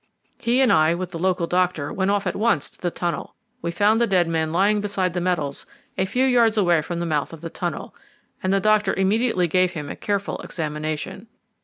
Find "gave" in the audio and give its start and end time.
9.47-9.73